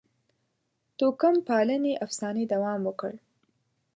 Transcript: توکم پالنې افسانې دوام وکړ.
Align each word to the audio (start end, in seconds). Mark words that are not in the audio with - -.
توکم 0.97 1.35
پالنې 1.47 1.93
افسانې 2.05 2.43
دوام 2.53 2.79
وکړ. 2.85 3.13